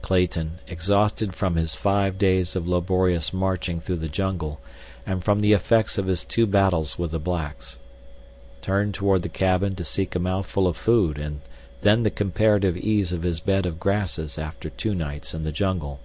Clayton, 0.00 0.52
exhausted 0.66 1.34
from 1.34 1.54
his 1.56 1.74
five 1.74 2.16
days 2.16 2.56
of 2.56 2.66
laborious 2.66 3.34
marching 3.34 3.78
through 3.78 3.98
the 3.98 4.08
jungle 4.08 4.58
and 5.04 5.22
from 5.22 5.42
the 5.42 5.52
effects 5.52 5.98
of 5.98 6.06
his 6.06 6.24
two 6.24 6.46
battles 6.46 6.98
with 6.98 7.10
the 7.10 7.18
blacks, 7.18 7.76
turned 8.62 8.94
toward 8.94 9.20
the 9.20 9.28
cabin 9.28 9.74
to 9.76 9.84
seek 9.84 10.14
a 10.14 10.18
mouthful 10.18 10.66
of 10.66 10.78
food 10.78 11.18
and 11.18 11.42
then 11.82 12.04
the 12.04 12.10
comparative 12.10 12.74
ease 12.78 13.12
of 13.12 13.22
his 13.22 13.38
bed 13.38 13.66
of 13.66 13.78
grasses 13.78 14.38
after 14.38 14.70
two 14.70 14.94
nights 14.94 15.34
in 15.34 15.42
the 15.42 15.52
jungle. 15.52 16.00